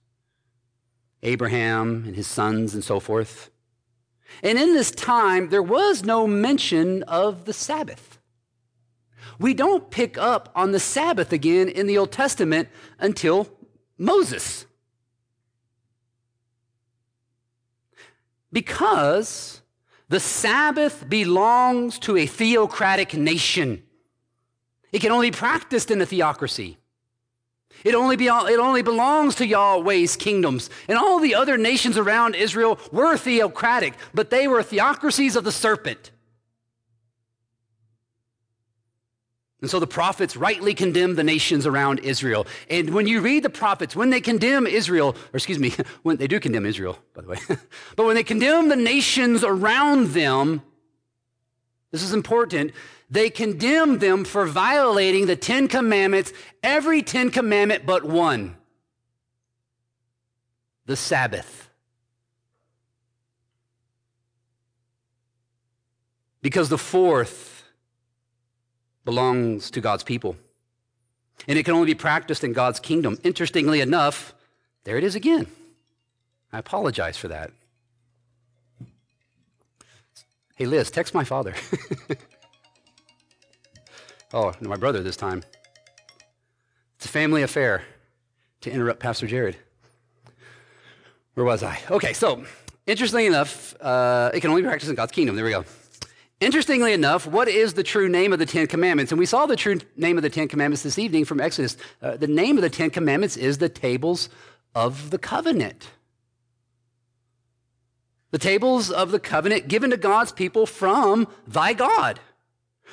Abraham 1.23 2.05
and 2.07 2.15
his 2.15 2.27
sons 2.27 2.75
and 2.75 2.85
so 2.85 3.01
forth. 3.01 3.51
And 4.43 4.59
in 4.59 4.75
this 4.75 4.91
time, 4.91 5.49
there 5.49 5.63
was 5.63 6.05
no 6.05 6.27
mention 6.27 7.03
of 7.05 7.47
the 7.47 7.53
Sabbath. 7.53 8.19
We 9.39 9.55
don't 9.55 9.91
pick 9.91 10.19
up 10.19 10.51
on 10.55 10.73
the 10.73 10.81
Sabbath 10.81 11.33
again 11.33 11.69
in 11.69 11.87
the 11.87 11.99
Old 11.99 12.13
Testament 12.13 12.69
until 12.99 13.49
Moses. 13.99 14.67
Because 18.53 19.63
the 20.09 20.21
Sabbath 20.21 21.09
belongs 21.09 21.99
to 22.01 22.17
a 22.17 22.27
theocratic 22.27 23.15
nation. 23.15 23.83
It 24.93 25.01
can 25.01 25.13
only 25.13 25.31
be 25.31 25.37
practiced 25.37 25.91
in 25.91 26.01
a 26.01 26.07
theocracy. 26.07 26.79
It 27.85 27.95
only, 27.95 28.17
be, 28.17 28.27
it 28.27 28.59
only 28.59 28.83
belongs 28.83 29.35
to 29.37 29.47
Yahweh's 29.47 30.17
kingdoms. 30.17 30.71
And 30.89 30.97
all 30.97 31.19
the 31.19 31.35
other 31.35 31.59
nations 31.59 31.99
around 31.99 32.35
Israel 32.35 32.79
were 32.91 33.17
theocratic, 33.17 33.95
but 34.15 34.31
they 34.31 34.49
were 34.49 34.63
theocracies 34.63 35.37
of 35.37 35.45
the 35.45 35.53
serpent. 35.53 36.11
And 39.63 39.71
so 39.71 39.81
the 39.81 39.87
prophets 39.87 40.37
rightly 40.37 40.75
condemn 40.75 41.15
the 41.15 41.25
nations 41.25 41.67
around 41.67 42.01
Israel. 42.01 42.47
And 42.69 42.91
when 42.91 43.07
you 43.07 43.21
read 43.21 43.43
the 43.43 43.51
prophets, 43.51 43.97
when 43.97 44.11
they 44.11 44.21
condemn 44.21 44.67
Israel, 44.67 45.17
or 45.33 45.37
excuse 45.37 45.59
me, 45.59 45.75
when 46.03 46.19
they 46.19 46.27
do 46.27 46.39
condemn 46.39 46.67
Israel, 46.67 46.99
by 47.15 47.23
the 47.23 47.29
way, 47.29 47.39
but 47.97 48.05
when 48.05 48.15
they 48.15 48.25
condemn 48.25 48.69
the 48.69 48.77
nations 48.77 49.43
around 49.43 50.09
them, 50.09 50.63
this 51.91 52.03
is 52.03 52.13
important, 52.13 52.73
they 53.09 53.31
condemn 53.31 53.99
them 53.99 54.25
for 54.25 54.47
violating 54.47 55.27
the 55.27 55.37
Ten 55.37 55.69
Commandments, 55.69 56.33
every 56.63 57.03
Ten 57.03 57.31
Commandment 57.31 57.87
but 57.87 58.05
one 58.05 58.57
the 60.87 60.97
Sabbath. 60.97 61.69
Because 66.43 66.69
the 66.69 66.79
fourth 66.79 67.56
belongs 69.07 69.71
to 69.71 69.81
God's 69.81 70.05
people. 70.05 70.37
And 71.49 71.59
it 71.59 71.65
can 71.65 71.73
only 71.73 71.87
be 71.87 71.95
practiced 71.95 72.45
in 72.45 72.53
God's 72.53 72.81
kingdom. 72.81 73.19
Interestingly 73.23 73.81
enough, 73.81 74.35
there 74.85 74.99
it 74.99 75.05
is 75.05 75.15
again. 75.15 75.47
I 76.53 76.59
apologize 76.59 77.17
for 77.17 77.29
that. 77.29 77.51
Hey, 80.57 80.67
Liz, 80.67 80.91
text 80.91 81.15
my 81.15 81.25
father. 81.25 81.55
oh, 84.35 84.53
my 84.61 84.77
brother 84.77 85.03
this 85.03 85.17
time. 85.17 85.43
It's 86.97 87.07
a 87.07 87.09
family 87.09 87.43
affair 87.43 87.85
to 88.63 88.71
interrupt 88.71 89.01
Pastor 89.01 89.27
Jared. 89.27 89.57
Where 91.35 91.45
was 91.45 91.63
I? 91.63 91.79
Okay, 91.91 92.15
so 92.15 92.45
interestingly 92.87 93.27
enough, 93.27 93.75
uh, 93.81 94.31
it 94.33 94.41
can 94.41 94.51
only 94.51 94.63
be 94.63 94.69
practiced 94.69 94.89
in 94.89 94.97
God's 94.97 95.13
kingdom. 95.13 95.37
There 95.37 95.45
we 95.45 95.51
go. 95.51 95.65
Interestingly 96.39 96.93
enough, 96.93 97.27
what 97.27 97.49
is 97.49 97.75
the 97.75 97.83
true 97.83 98.11
name 98.11 98.33
of 98.33 98.39
the 98.39 98.45
Ten 98.45 98.67
Commandments? 98.67 99.11
And 99.11 99.19
we 99.19 99.25
saw 99.25 99.47
the 99.47 99.57
true 99.57 99.79
name 99.97 100.19
of 100.19 100.23
the 100.23 100.29
Ten 100.29 100.49
Commandments 100.49 100.83
this 100.83 100.99
evening 100.99 101.25
from 101.25 101.41
Exodus. 101.41 101.79
Uh, 102.03 102.17
the 102.19 102.27
name 102.27 102.59
of 102.59 102.63
the 102.63 102.69
Ten 102.69 102.91
Commandments 102.91 103.39
is 103.39 103.57
the 103.57 103.71
tables 103.71 104.29
of 104.75 105.09
the 105.11 105.19
covenant. 105.19 105.89
The 108.33 108.39
tables 108.39 108.91
of 108.91 109.13
the 109.13 109.19
covenant 109.19 109.69
given 109.69 109.91
to 109.91 109.97
God's 109.97 110.31
people 110.31 110.67
from 110.67 111.27
thy 111.47 111.73
God. 111.73 112.21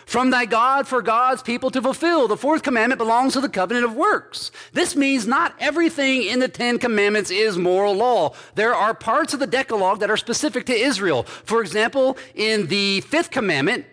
From 0.05 0.31
thy 0.31 0.45
God 0.45 0.87
for 0.87 1.01
God's 1.01 1.41
people 1.41 1.71
to 1.71 1.81
fulfill. 1.81 2.27
The 2.27 2.37
fourth 2.37 2.61
commandment 2.63 2.99
belongs 2.99 3.33
to 3.33 3.41
the 3.41 3.49
covenant 3.49 3.85
of 3.85 3.95
works. 3.95 4.51
This 4.73 4.95
means 4.95 5.25
not 5.25 5.55
everything 5.59 6.23
in 6.23 6.39
the 6.39 6.47
Ten 6.47 6.77
Commandments 6.77 7.31
is 7.31 7.57
moral 7.57 7.93
law. 7.93 8.33
There 8.55 8.75
are 8.75 8.93
parts 8.93 9.33
of 9.33 9.39
the 9.39 9.47
Decalogue 9.47 9.99
that 9.99 10.11
are 10.11 10.17
specific 10.17 10.65
to 10.65 10.73
Israel. 10.73 11.23
For 11.23 11.61
example, 11.61 12.17
in 12.35 12.67
the 12.67 13.01
fifth 13.01 13.31
commandment, 13.31 13.85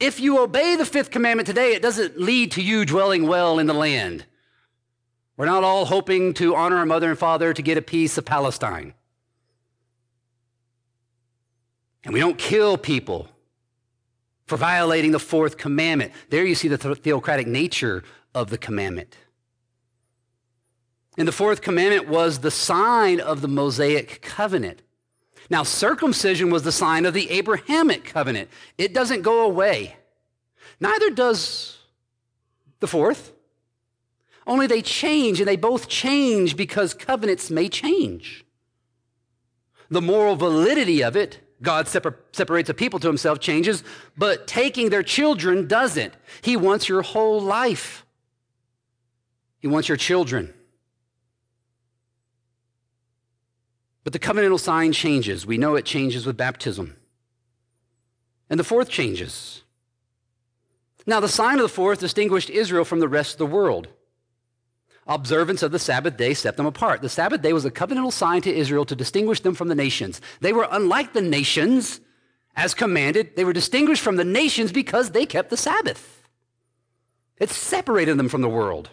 if 0.00 0.18
you 0.20 0.40
obey 0.40 0.74
the 0.76 0.84
fifth 0.84 1.10
commandment 1.10 1.46
today, 1.46 1.74
it 1.74 1.82
doesn't 1.82 2.20
lead 2.20 2.52
to 2.52 2.62
you 2.62 2.84
dwelling 2.84 3.26
well 3.26 3.58
in 3.58 3.66
the 3.66 3.74
land. 3.74 4.26
We're 5.36 5.46
not 5.46 5.64
all 5.64 5.84
hoping 5.84 6.32
to 6.34 6.56
honor 6.56 6.78
our 6.78 6.86
mother 6.86 7.10
and 7.10 7.18
father 7.18 7.52
to 7.52 7.62
get 7.62 7.76
a 7.76 7.82
piece 7.82 8.16
of 8.16 8.24
Palestine. 8.24 8.94
And 12.04 12.14
we 12.14 12.20
don't 12.20 12.38
kill 12.38 12.78
people 12.78 13.28
for 14.46 14.56
violating 14.56 15.10
the 15.10 15.18
fourth 15.18 15.56
commandment. 15.56 16.12
There 16.30 16.44
you 16.44 16.54
see 16.54 16.68
the 16.68 16.78
theocratic 16.78 17.46
nature 17.46 18.04
of 18.34 18.50
the 18.50 18.58
commandment. 18.58 19.16
And 21.18 21.26
the 21.26 21.32
fourth 21.32 21.62
commandment 21.62 22.08
was 22.08 22.40
the 22.40 22.50
sign 22.50 23.20
of 23.20 23.40
the 23.40 23.48
Mosaic 23.48 24.22
covenant. 24.22 24.82
Now, 25.48 25.62
circumcision 25.62 26.50
was 26.50 26.62
the 26.62 26.72
sign 26.72 27.06
of 27.06 27.14
the 27.14 27.30
Abrahamic 27.30 28.04
covenant. 28.04 28.50
It 28.78 28.92
doesn't 28.92 29.22
go 29.22 29.44
away. 29.44 29.96
Neither 30.80 31.10
does 31.10 31.78
the 32.80 32.86
fourth. 32.86 33.32
Only 34.46 34.66
they 34.66 34.82
change, 34.82 35.40
and 35.40 35.48
they 35.48 35.56
both 35.56 35.88
change 35.88 36.56
because 36.56 36.94
covenants 36.94 37.50
may 37.50 37.68
change. 37.68 38.44
The 39.88 40.02
moral 40.02 40.36
validity 40.36 41.02
of 41.02 41.16
it 41.16 41.40
God 41.62 41.88
separ- 41.88 42.18
separates 42.32 42.68
a 42.68 42.74
people 42.74 42.98
to 43.00 43.06
himself, 43.06 43.40
changes, 43.40 43.82
but 44.16 44.46
taking 44.46 44.90
their 44.90 45.02
children 45.02 45.66
doesn't. 45.66 46.14
He 46.42 46.56
wants 46.56 46.88
your 46.88 47.02
whole 47.02 47.40
life. 47.40 48.04
He 49.58 49.68
wants 49.68 49.88
your 49.88 49.96
children. 49.96 50.52
But 54.04 54.12
the 54.12 54.18
covenantal 54.18 54.60
sign 54.60 54.92
changes. 54.92 55.46
We 55.46 55.58
know 55.58 55.74
it 55.74 55.84
changes 55.84 56.26
with 56.26 56.36
baptism. 56.36 56.96
And 58.48 58.60
the 58.60 58.64
fourth 58.64 58.88
changes. 58.88 59.62
Now, 61.06 61.20
the 61.20 61.28
sign 61.28 61.56
of 61.56 61.62
the 61.62 61.68
fourth 61.68 62.00
distinguished 62.00 62.50
Israel 62.50 62.84
from 62.84 63.00
the 63.00 63.08
rest 63.08 63.32
of 63.34 63.38
the 63.38 63.46
world 63.46 63.88
observance 65.06 65.62
of 65.62 65.72
the 65.72 65.78
Sabbath 65.78 66.16
day 66.16 66.34
set 66.34 66.56
them 66.56 66.66
apart. 66.66 67.02
The 67.02 67.08
Sabbath 67.08 67.42
day 67.42 67.52
was 67.52 67.64
a 67.64 67.70
covenantal 67.70 68.12
sign 68.12 68.42
to 68.42 68.54
Israel 68.54 68.84
to 68.86 68.96
distinguish 68.96 69.40
them 69.40 69.54
from 69.54 69.68
the 69.68 69.74
nations. 69.74 70.20
They 70.40 70.52
were 70.52 70.68
unlike 70.70 71.12
the 71.12 71.22
nations 71.22 72.00
as 72.56 72.74
commanded. 72.74 73.36
They 73.36 73.44
were 73.44 73.52
distinguished 73.52 74.02
from 74.02 74.16
the 74.16 74.24
nations 74.24 74.72
because 74.72 75.10
they 75.10 75.26
kept 75.26 75.50
the 75.50 75.56
Sabbath. 75.56 76.22
It 77.38 77.50
separated 77.50 78.18
them 78.18 78.28
from 78.28 78.40
the 78.40 78.48
world. 78.48 78.90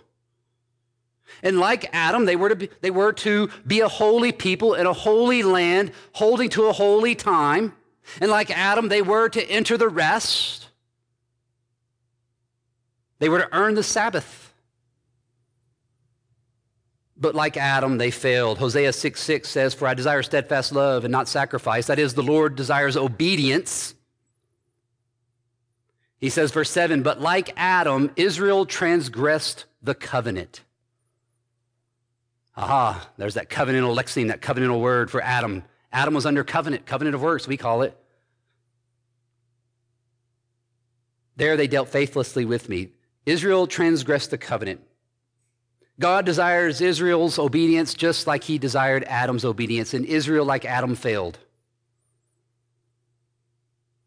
And 1.41 1.59
like 1.59 1.89
Adam, 1.93 2.25
they 2.25 2.35
were, 2.35 2.49
to 2.49 2.55
be, 2.55 2.69
they 2.81 2.91
were 2.91 3.13
to 3.13 3.49
be 3.65 3.79
a 3.79 3.87
holy 3.87 4.31
people 4.31 4.75
in 4.75 4.85
a 4.85 4.93
holy 4.93 5.43
land, 5.43 5.91
holding 6.13 6.49
to 6.49 6.65
a 6.65 6.73
holy 6.73 7.15
time. 7.15 7.73
And 8.21 8.29
like 8.29 8.51
Adam, 8.51 8.89
they 8.89 9.01
were 9.01 9.29
to 9.29 9.43
enter 9.49 9.77
the 9.77 9.89
rest. 9.89 10.67
They 13.19 13.29
were 13.29 13.39
to 13.39 13.49
earn 13.53 13.75
the 13.75 13.83
Sabbath. 13.83 14.52
But 17.15 17.35
like 17.35 17.57
Adam, 17.57 17.97
they 17.97 18.11
failed. 18.11 18.57
Hosea 18.57 18.91
6 18.91 19.21
6 19.21 19.49
says, 19.49 19.73
For 19.73 19.87
I 19.87 19.93
desire 19.93 20.23
steadfast 20.23 20.71
love 20.71 21.05
and 21.05 21.11
not 21.11 21.27
sacrifice. 21.27 21.87
That 21.87 21.99
is, 21.99 22.13
the 22.13 22.23
Lord 22.23 22.55
desires 22.55 22.97
obedience. 22.97 23.93
He 26.19 26.29
says, 26.29 26.51
verse 26.51 26.69
7 26.69 27.03
But 27.03 27.21
like 27.21 27.53
Adam, 27.55 28.11
Israel 28.15 28.65
transgressed 28.65 29.65
the 29.81 29.93
covenant. 29.93 30.61
Aha, 32.55 33.09
there's 33.17 33.33
that 33.33 33.49
covenantal 33.49 33.95
lexeme, 33.95 34.27
that 34.27 34.41
covenantal 34.41 34.79
word 34.79 35.09
for 35.09 35.21
Adam. 35.21 35.63
Adam 35.91 36.13
was 36.13 36.25
under 36.25 36.43
covenant, 36.43 36.85
covenant 36.85 37.15
of 37.15 37.21
works, 37.21 37.47
we 37.47 37.57
call 37.57 37.81
it. 37.81 37.97
There 41.35 41.57
they 41.57 41.67
dealt 41.67 41.89
faithlessly 41.89 42.45
with 42.45 42.69
me. 42.69 42.89
Israel 43.25 43.67
transgressed 43.67 44.31
the 44.31 44.37
covenant. 44.37 44.81
God 46.03 46.25
desires 46.25 46.81
Israel's 46.81 47.39
obedience 47.39 47.93
just 47.93 48.27
like 48.27 48.43
he 48.43 48.57
desired 48.57 49.05
Adam's 49.05 49.45
obedience, 49.45 49.93
and 49.93 50.05
Israel, 50.05 50.43
like 50.43 50.65
Adam, 50.65 50.95
failed. 50.95 51.39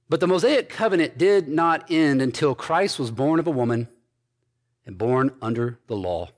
But 0.07 0.21
the 0.21 0.27
Mosaic 0.27 0.69
covenant 0.69 1.17
did 1.17 1.49
not 1.49 1.91
end 1.91 2.21
until 2.21 2.55
Christ 2.55 2.99
was 2.99 3.11
born 3.11 3.41
of 3.41 3.47
a 3.47 3.51
woman 3.51 3.89
and 4.85 4.99
born 4.99 5.33
under 5.41 5.79
the 5.87 5.97
law. 5.97 6.29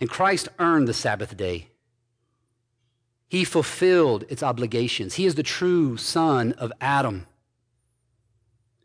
And 0.00 0.10
Christ 0.10 0.48
earned 0.58 0.88
the 0.88 0.92
Sabbath 0.92 1.36
day. 1.36 1.68
He 3.28 3.44
fulfilled 3.44 4.24
its 4.28 4.42
obligations. 4.42 5.14
He 5.14 5.24
is 5.24 5.36
the 5.36 5.44
true 5.44 5.96
son 5.96 6.50
of 6.54 6.72
Adam. 6.80 7.28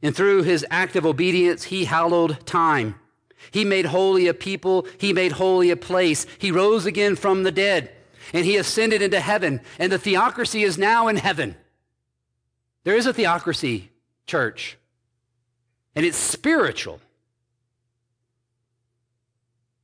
And 0.04 0.16
through 0.16 0.44
his 0.44 0.64
act 0.70 0.96
of 0.96 1.04
obedience, 1.04 1.64
he 1.64 1.86
hallowed 1.86 2.46
time. 2.46 3.00
He 3.52 3.66
made 3.66 3.86
holy 3.86 4.28
a 4.28 4.34
people. 4.34 4.88
He 4.98 5.14
made 5.14 5.34
holy 5.34 5.70
a 5.72 5.76
place. 5.76 6.26
He 6.40 6.52
rose 6.52 6.86
again 6.86 7.16
from 7.16 7.44
the 7.44 7.52
dead 7.52 7.92
and 8.34 8.46
he 8.46 8.58
ascended 8.58 9.02
into 9.02 9.20
heaven. 9.20 9.62
And 9.80 9.92
the 9.92 10.00
theocracy 10.00 10.64
is 10.64 10.78
now 10.78 11.08
in 11.08 11.18
heaven. 11.18 11.56
There 12.84 12.96
is 12.96 13.06
a 13.06 13.14
theocracy, 13.14 13.92
church. 14.28 14.78
And 15.96 16.06
it's 16.06 16.18
spiritual. 16.18 17.00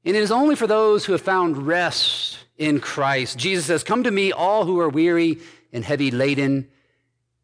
And 0.03 0.15
it 0.15 0.24
is 0.24 0.31
only 0.31 0.55
for 0.55 0.67
those 0.67 1.05
who 1.05 1.12
have 1.12 1.22
found 1.22 1.67
rest 1.67 2.39
in 2.58 2.79
Christ. 2.79 3.38
Jesus 3.38 3.65
says, 3.65 3.84
Come 3.84 4.03
to 4.03 4.12
me, 4.12 4.31
all 4.31 4.65
who 4.65 4.79
are 4.79 4.89
weary 4.89 5.39
and 5.72 5.84
heavy 5.84 6.12
laden, 6.12 6.67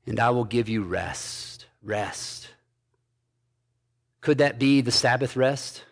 and 0.05 0.19
I 0.19 0.31
will 0.31 0.43
give 0.43 0.67
you 0.69 0.83
rest. 0.83 1.65
Rest. 1.83 2.49
Could 4.21 4.39
that 4.39 4.59
be 4.59 4.81
the 4.81 4.91
Sabbath 4.91 5.35
rest? 5.35 5.83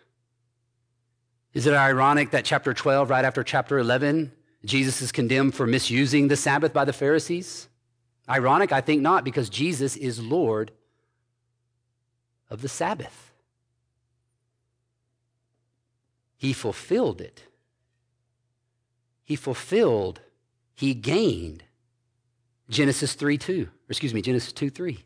Is 1.55 1.65
it 1.65 1.73
ironic 1.73 2.31
that 2.31 2.43
chapter 2.43 2.73
12, 2.73 3.09
right 3.09 3.23
after 3.23 3.41
chapter 3.41 3.79
11, 3.79 4.29
Jesus 4.65 5.01
is 5.01 5.13
condemned 5.13 5.55
for 5.55 5.65
misusing 5.65 6.27
the 6.27 6.35
Sabbath 6.35 6.73
by 6.73 6.83
the 6.83 6.91
Pharisees? 6.91 7.69
Ironic? 8.29 8.73
I 8.73 8.81
think 8.81 9.01
not, 9.01 9.23
because 9.23 9.49
Jesus 9.49 9.95
is 9.95 10.21
Lord 10.21 10.71
of 12.49 12.61
the 12.61 12.67
Sabbath. 12.67 13.31
He 16.35 16.51
fulfilled 16.51 17.21
it. 17.21 17.43
He 19.23 19.37
fulfilled, 19.37 20.19
he 20.75 20.93
gained 20.93 21.63
Genesis 22.69 23.13
3 23.13 23.37
2, 23.37 23.61
or 23.63 23.69
excuse 23.89 24.13
me, 24.13 24.21
Genesis 24.21 24.51
2 24.51 24.69
3. 24.69 24.99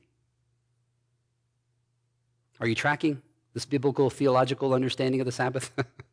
Are 2.59 2.67
you 2.67 2.75
tracking 2.75 3.21
this 3.53 3.65
biblical 3.65 4.09
theological 4.09 4.73
understanding 4.73 5.21
of 5.21 5.25
the 5.25 5.31
Sabbath? 5.31 5.71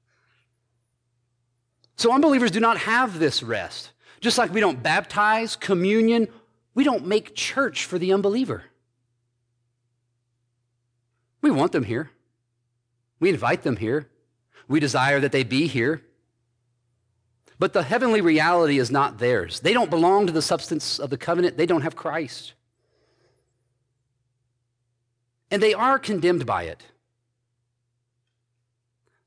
so, 1.96 2.12
unbelievers 2.12 2.50
do 2.50 2.60
not 2.60 2.78
have 2.78 3.18
this 3.18 3.42
rest. 3.42 3.92
Just 4.20 4.36
like 4.36 4.52
we 4.52 4.60
don't 4.60 4.82
baptize, 4.82 5.56
communion, 5.56 6.28
we 6.74 6.84
don't 6.84 7.06
make 7.06 7.34
church 7.34 7.86
for 7.86 7.98
the 7.98 8.12
unbeliever. 8.12 8.64
We 11.40 11.50
want 11.50 11.72
them 11.72 11.84
here. 11.84 12.10
We 13.18 13.30
invite 13.30 13.62
them 13.62 13.76
here. 13.76 14.08
We 14.68 14.78
desire 14.78 15.20
that 15.20 15.32
they 15.32 15.42
be 15.42 15.68
here. 15.68 16.02
But 17.58 17.72
the 17.72 17.82
heavenly 17.82 18.20
reality 18.20 18.78
is 18.78 18.90
not 18.90 19.18
theirs. 19.18 19.60
They 19.60 19.72
don't 19.72 19.88
belong 19.88 20.26
to 20.26 20.32
the 20.32 20.42
substance 20.42 20.98
of 20.98 21.08
the 21.08 21.16
covenant, 21.16 21.56
they 21.56 21.64
don't 21.64 21.80
have 21.80 21.96
Christ. 21.96 22.52
And 25.50 25.62
they 25.62 25.72
are 25.72 25.98
condemned 25.98 26.44
by 26.44 26.64
it. 26.64 26.82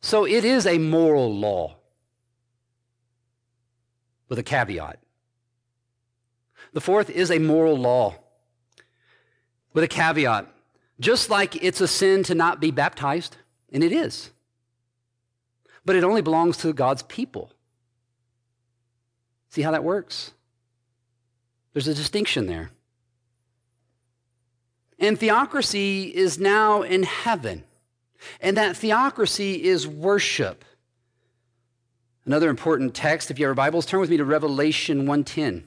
So 0.01 0.25
it 0.25 0.45
is 0.45 0.67
a 0.67 0.77
moral 0.77 1.33
law 1.33 1.78
with 4.29 4.39
a 4.39 4.43
caveat. 4.43 4.99
The 6.73 6.81
fourth 6.81 7.09
is 7.09 7.31
a 7.31 7.39
moral 7.39 7.77
law 7.77 8.15
with 9.73 9.83
a 9.83 9.87
caveat. 9.87 10.47
Just 10.99 11.29
like 11.29 11.61
it's 11.63 11.81
a 11.81 11.87
sin 11.87 12.23
to 12.23 12.35
not 12.35 12.59
be 12.59 12.71
baptized, 12.71 13.37
and 13.71 13.83
it 13.83 13.91
is, 13.91 14.31
but 15.85 15.95
it 15.95 16.03
only 16.03 16.21
belongs 16.21 16.57
to 16.57 16.73
God's 16.73 17.03
people. 17.03 17.51
See 19.49 19.61
how 19.61 19.71
that 19.71 19.83
works? 19.83 20.31
There's 21.73 21.87
a 21.87 21.93
distinction 21.93 22.47
there. 22.47 22.71
And 24.99 25.17
theocracy 25.17 26.13
is 26.13 26.37
now 26.37 26.81
in 26.81 27.03
heaven. 27.03 27.63
And 28.41 28.57
that 28.57 28.75
theocracy 28.75 29.63
is 29.63 29.87
worship. 29.87 30.65
Another 32.29 32.51
important 32.51 32.93
text, 32.93 33.31
if 33.31 33.39
you 33.39 33.45
have 33.45 33.49
your 33.49 33.55
Bibles, 33.55 33.87
turn 33.87 33.99
with 33.99 34.11
me 34.11 34.17
to 34.17 34.23
Revelation 34.23 35.07
1:10. 35.07 35.63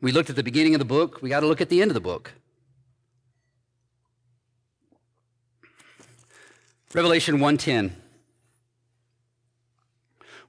We 0.00 0.10
looked 0.10 0.28
at 0.28 0.34
the 0.34 0.42
beginning 0.42 0.74
of 0.74 0.80
the 0.80 0.84
book, 0.84 1.22
we 1.22 1.28
got 1.28 1.38
to 1.38 1.46
look 1.46 1.60
at 1.60 1.68
the 1.68 1.80
end 1.80 1.92
of 1.92 1.94
the 1.94 2.00
book. 2.00 2.32
Revelation 6.92 7.38
1:10. 7.38 7.92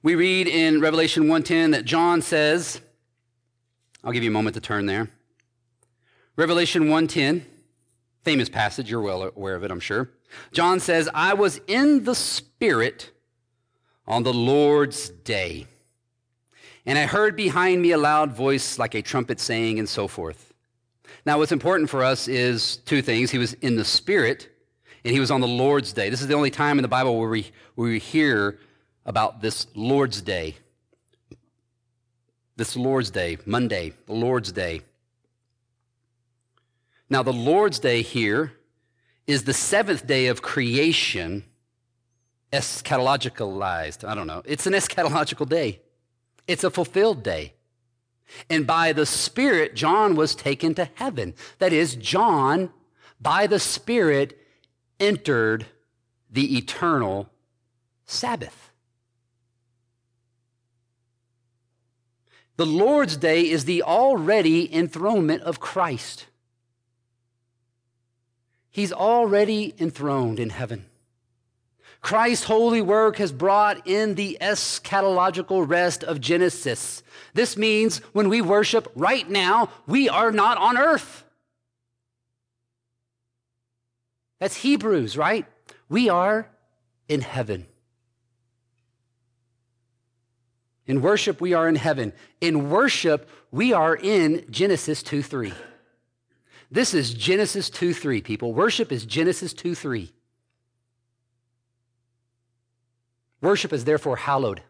We 0.02 0.16
read 0.16 0.48
in 0.48 0.80
Revelation 0.80 1.28
1:10 1.28 1.70
that 1.70 1.84
John 1.84 2.20
says, 2.20 2.80
I'll 4.02 4.10
give 4.10 4.24
you 4.24 4.30
a 4.30 4.32
moment 4.32 4.54
to 4.54 4.60
turn 4.60 4.86
there. 4.86 5.10
Revelation 6.34 6.88
1:10, 6.88 7.44
famous 8.24 8.48
passage, 8.48 8.90
you're 8.90 9.00
well 9.00 9.22
aware 9.22 9.54
of 9.54 9.62
it, 9.62 9.70
I'm 9.70 9.78
sure. 9.78 10.10
John 10.50 10.80
says, 10.80 11.08
"I 11.14 11.34
was 11.34 11.60
in 11.68 12.02
the 12.02 12.16
spirit 12.16 13.12
on 14.06 14.22
the 14.22 14.32
Lord's 14.32 15.08
day, 15.08 15.66
and 16.84 16.98
I 16.98 17.06
heard 17.06 17.36
behind 17.36 17.82
me 17.82 17.90
a 17.90 17.98
loud 17.98 18.32
voice 18.32 18.78
like 18.78 18.94
a 18.94 19.02
trumpet 19.02 19.40
saying 19.40 19.78
and 19.78 19.88
so 19.88 20.08
forth." 20.08 20.52
Now, 21.24 21.38
what's 21.38 21.52
important 21.52 21.90
for 21.90 22.04
us 22.04 22.28
is 22.28 22.76
two 22.78 23.02
things. 23.02 23.30
He 23.30 23.38
was 23.38 23.54
in 23.54 23.76
the 23.76 23.84
spirit, 23.84 24.48
and 25.04 25.12
he 25.12 25.20
was 25.20 25.30
on 25.30 25.40
the 25.40 25.48
Lord's 25.48 25.92
day. 25.92 26.08
This 26.08 26.20
is 26.20 26.28
the 26.28 26.34
only 26.34 26.50
time 26.50 26.78
in 26.78 26.82
the 26.82 26.88
Bible 26.88 27.18
where 27.18 27.28
we, 27.28 27.50
where 27.74 27.90
we 27.90 27.98
hear 27.98 28.60
about 29.04 29.40
this 29.40 29.66
Lord's 29.74 30.20
Day. 30.22 30.56
This 32.56 32.76
Lord's 32.76 33.10
Day, 33.10 33.38
Monday, 33.44 33.92
the 34.06 34.14
Lord's 34.14 34.52
Day. 34.52 34.82
Now, 37.10 37.22
the 37.22 37.32
Lord's 37.32 37.78
Day 37.78 38.02
here 38.02 38.52
is 39.26 39.44
the 39.44 39.52
seventh 39.52 40.06
day 40.06 40.26
of 40.26 40.42
creation, 40.42 41.44
eschatologicalized. 42.56 44.06
I 44.06 44.14
don't 44.14 44.26
know. 44.26 44.42
It's 44.44 44.66
an 44.66 44.72
eschatological 44.72 45.48
day, 45.48 45.80
it's 46.46 46.64
a 46.64 46.70
fulfilled 46.70 47.22
day. 47.22 47.54
And 48.50 48.66
by 48.66 48.92
the 48.92 49.06
Spirit, 49.06 49.76
John 49.76 50.16
was 50.16 50.34
taken 50.34 50.74
to 50.74 50.88
heaven. 50.94 51.34
That 51.58 51.72
is, 51.72 51.94
John, 51.94 52.70
by 53.20 53.46
the 53.46 53.60
Spirit, 53.60 54.36
entered 54.98 55.66
the 56.28 56.56
eternal 56.56 57.30
Sabbath. 58.04 58.72
The 62.56 62.66
Lord's 62.66 63.16
Day 63.16 63.48
is 63.48 63.64
the 63.64 63.82
already 63.82 64.74
enthronement 64.74 65.42
of 65.42 65.60
Christ. 65.60 66.26
He's 68.70 68.92
already 68.92 69.74
enthroned 69.78 70.40
in 70.40 70.50
heaven. 70.50 70.86
Christ's 72.06 72.44
holy 72.44 72.80
work 72.80 73.16
has 73.16 73.32
brought 73.32 73.84
in 73.84 74.14
the 74.14 74.38
eschatological 74.40 75.68
rest 75.68 76.04
of 76.04 76.20
Genesis. 76.20 77.02
This 77.34 77.56
means 77.56 77.98
when 78.12 78.28
we 78.28 78.40
worship 78.40 78.86
right 78.94 79.28
now, 79.28 79.70
we 79.88 80.08
are 80.08 80.30
not 80.30 80.56
on 80.56 80.78
earth. 80.78 81.24
That's 84.38 84.54
Hebrews, 84.54 85.18
right? 85.18 85.46
We 85.88 86.08
are 86.08 86.48
in 87.08 87.22
heaven. 87.22 87.66
In 90.86 91.02
worship, 91.02 91.40
we 91.40 91.54
are 91.54 91.68
in 91.68 91.74
heaven. 91.74 92.12
In 92.40 92.70
worship, 92.70 93.28
we 93.50 93.72
are 93.72 93.96
in 93.96 94.46
Genesis 94.48 95.02
2 95.02 95.24
3. 95.24 95.52
This 96.70 96.94
is 96.94 97.12
Genesis 97.12 97.68
2 97.68 97.92
3, 97.92 98.20
people. 98.20 98.54
Worship 98.54 98.92
is 98.92 99.04
Genesis 99.04 99.52
2 99.52 99.74
3. 99.74 100.12
Worship 103.46 103.72
is 103.72 103.84
therefore 103.84 104.16
hallowed. 104.16 104.60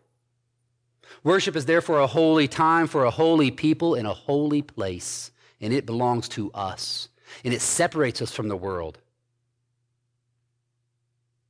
Worship 1.25 1.57
is 1.57 1.65
therefore 1.65 2.01
a 2.01 2.07
holy 2.07 2.47
time 2.47 2.87
for 2.87 3.07
a 3.07 3.11
holy 3.11 3.51
people 3.51 3.95
in 3.95 4.05
a 4.05 4.13
holy 4.13 4.61
place, 4.61 5.31
and 5.63 5.73
it 5.73 5.87
belongs 5.87 6.29
to 6.29 6.53
us, 6.53 7.09
and 7.43 7.55
it 7.55 7.63
separates 7.63 8.21
us 8.21 8.33
from 8.33 8.49
the 8.49 8.57
world. 8.57 8.99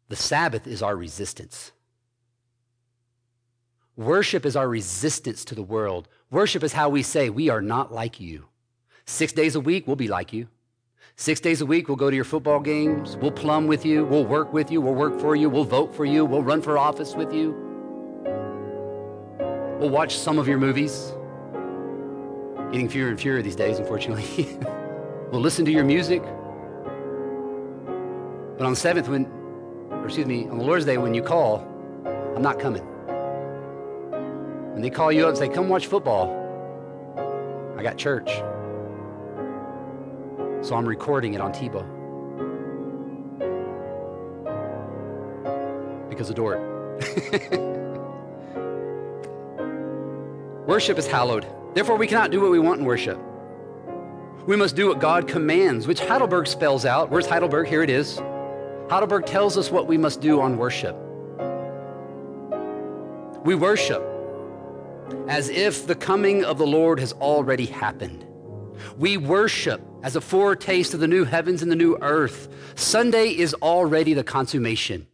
The 0.09 0.15
Sabbath 0.15 0.69
is 0.69 0.83
our 0.83 0.95
resistance. 0.95 1.73
Worship 3.97 4.47
is 4.47 4.55
our 4.55 4.69
resistance 4.69 5.45
to 5.47 5.57
the 5.57 5.65
world. 5.65 6.07
Worship 6.31 6.63
is 6.63 6.75
how 6.75 6.91
we 6.91 7.03
say, 7.03 7.29
We 7.29 7.49
are 7.49 7.61
not 7.61 7.93
like 7.93 8.21
you. 8.21 8.45
Six 9.05 9.33
days 9.33 9.57
a 9.57 9.61
week, 9.61 9.89
we'll 9.89 9.97
be 9.97 10.07
like 10.07 10.33
you. 10.33 10.47
Six 11.19 11.41
days 11.41 11.63
a 11.63 11.67
week, 11.67 11.89
we'll 11.89 11.97
go 11.97 12.11
to 12.11 12.15
your 12.15 12.27
football 12.27 12.61
games. 12.61 13.17
We'll 13.17 13.31
plumb 13.31 13.67
with 13.67 13.87
you. 13.87 14.05
We'll 14.05 14.27
work 14.27 14.53
with 14.53 14.71
you. 14.71 14.83
We'll 14.83 14.95
work 14.95 15.19
for 15.19 15.35
you. 15.35 15.49
We'll 15.49 15.65
vote 15.65 15.95
for 15.95 16.05
you. 16.05 16.27
We'll 16.27 16.43
run 16.43 16.61
for 16.61 16.77
office 16.77 17.15
with 17.15 17.33
you. 17.33 17.53
We'll 19.81 19.89
watch 19.89 20.15
some 20.19 20.39
of 20.39 20.47
your 20.47 20.59
movies. 20.59 21.15
Getting 22.71 22.91
fewer 22.91 23.09
and 23.09 23.19
fewer 23.19 23.41
these 23.41 23.57
days, 23.57 23.79
unfortunately. 23.79 24.59
we'll 25.33 25.41
listen 25.41 25.65
to 25.65 25.73
your 25.73 25.85
music. 25.85 26.23
But 28.59 28.67
on 28.67 28.73
the 28.73 28.77
seventh, 28.77 29.09
when, 29.09 29.25
or 29.91 30.05
excuse 30.05 30.27
me, 30.27 30.47
on 30.49 30.59
the 30.59 30.65
Lord's 30.65 30.85
Day, 30.85 30.99
when 30.99 31.15
you 31.15 31.23
call, 31.23 31.67
I'm 32.05 32.43
not 32.43 32.59
coming. 32.59 32.83
When 34.75 34.83
they 34.83 34.91
call 34.91 35.11
you 35.11 35.23
up 35.23 35.31
and 35.31 35.39
say, 35.39 35.49
come 35.49 35.71
watch 35.71 35.87
football, 35.87 36.29
I 37.79 37.83
got 37.83 37.97
church. 37.97 38.29
So 40.67 40.75
I'm 40.75 40.85
recording 40.85 41.35
it 41.35 41.41
on 41.41 41.53
TiVo. 41.53 41.87
Because 46.11 46.29
of 46.29 46.35
Dort. 46.35 46.59
worship 50.67 50.99
is 50.99 51.07
hallowed. 51.07 51.47
Therefore, 51.75 51.97
we 51.97 52.09
cannot 52.09 52.33
do 52.33 52.41
what 52.41 52.51
we 52.51 52.59
want 52.59 52.81
in 52.81 52.85
worship. 52.85 53.17
We 54.49 54.57
must 54.57 54.75
do 54.75 54.89
what 54.89 54.99
God 54.99 55.29
commands, 55.29 55.87
which 55.87 56.01
Heidelberg 56.01 56.49
spells 56.49 56.85
out. 56.85 57.13
Where's 57.13 57.27
Heidelberg? 57.27 57.69
Here 57.69 57.85
it 57.85 57.91
is. 57.91 58.17
Heidelberg 58.91 59.25
tells 59.25 59.57
us 59.57 59.71
what 59.71 59.87
we 59.87 59.97
must 59.97 60.21
do 60.21 60.41
on 60.41 60.57
worship. 60.57 60.97
We 63.45 63.55
worship 63.55 64.03
as 65.29 65.49
if 65.49 65.87
the 65.87 65.95
coming 65.95 66.45
of 66.45 66.59
the 66.59 66.67
Lord 66.67 66.99
has 66.99 67.13
already 67.13 67.67
happened. 67.67 68.26
We 68.97 69.17
worship 69.17 69.81
as 70.03 70.17
a 70.17 70.21
foretaste 70.21 70.95
of 70.95 71.01
the 71.01 71.09
new 71.09 71.25
heavens 71.25 71.63
and 71.63 71.71
the 71.71 71.77
new 71.77 71.97
earth. 72.01 72.49
Sunday 72.75 73.29
is 73.29 73.55
already 73.55 74.15
the 74.15 74.25
consummation. 74.25 75.07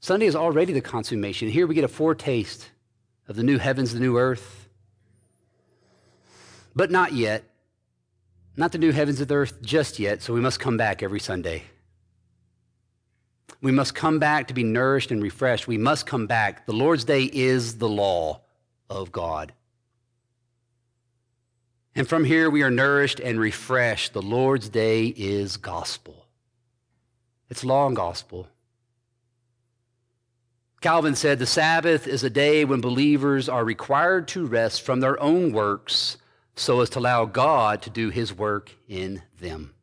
Sunday 0.00 0.26
is 0.26 0.34
already 0.34 0.72
the 0.72 0.80
consummation. 0.80 1.48
Here 1.48 1.66
we 1.66 1.74
get 1.74 1.84
a 1.84 1.88
foretaste 1.88 2.70
of 3.28 3.36
the 3.36 3.42
new 3.42 3.58
heavens, 3.58 3.92
the 3.92 4.00
new 4.00 4.18
earth. 4.18 4.68
But 6.74 6.90
not 6.90 7.12
yet. 7.12 7.44
Not 8.56 8.72
the 8.72 8.78
new 8.78 8.92
heavens 8.92 9.20
and 9.20 9.28
the 9.28 9.34
earth 9.34 9.62
just 9.62 9.98
yet, 9.98 10.20
so 10.20 10.34
we 10.34 10.40
must 10.40 10.60
come 10.60 10.76
back 10.76 11.02
every 11.02 11.20
Sunday. 11.20 11.62
We 13.60 13.70
must 13.70 13.94
come 13.94 14.18
back 14.18 14.48
to 14.48 14.54
be 14.54 14.64
nourished 14.64 15.10
and 15.12 15.22
refreshed. 15.22 15.68
We 15.68 15.78
must 15.78 16.04
come 16.04 16.26
back. 16.26 16.66
The 16.66 16.72
Lord's 16.72 17.04
Day 17.04 17.30
is 17.32 17.78
the 17.78 17.88
law 17.88 18.42
of 18.96 19.12
God. 19.12 19.52
And 21.94 22.08
from 22.08 22.24
here 22.24 22.48
we 22.48 22.62
are 22.62 22.70
nourished 22.70 23.20
and 23.20 23.38
refreshed. 23.38 24.12
The 24.12 24.22
Lord's 24.22 24.68
Day 24.68 25.06
is 25.06 25.56
gospel. 25.56 26.26
It's 27.50 27.64
long 27.64 27.94
gospel. 27.94 28.48
Calvin 30.80 31.14
said 31.14 31.38
the 31.38 31.46
Sabbath 31.46 32.08
is 32.08 32.24
a 32.24 32.30
day 32.30 32.64
when 32.64 32.80
believers 32.80 33.48
are 33.48 33.64
required 33.64 34.26
to 34.28 34.46
rest 34.46 34.82
from 34.82 35.00
their 35.00 35.20
own 35.22 35.52
works 35.52 36.16
so 36.56 36.80
as 36.80 36.90
to 36.90 36.98
allow 36.98 37.24
God 37.24 37.82
to 37.82 37.90
do 37.90 38.10
his 38.10 38.34
work 38.34 38.72
in 38.88 39.22
them. 39.38 39.74